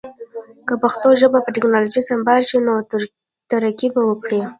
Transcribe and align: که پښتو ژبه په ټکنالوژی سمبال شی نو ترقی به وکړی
که 0.67 0.73
پښتو 0.83 1.09
ژبه 1.21 1.39
په 1.45 1.49
ټکنالوژی 1.55 2.01
سمبال 2.09 2.41
شی 2.49 2.57
نو 2.67 2.73
ترقی 3.51 3.87
به 3.93 4.01
وکړی 4.05 4.39